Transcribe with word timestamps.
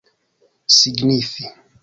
signifi 0.77 1.45